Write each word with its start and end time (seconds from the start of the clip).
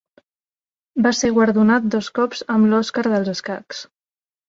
Va 1.09 1.11
ser 1.17 1.29
guardonat 1.35 1.87
dos 1.99 2.11
cops 2.19 2.43
amb 2.57 2.73
l'Òscar 2.75 3.09
dels 3.13 3.33
escacs. 3.39 3.89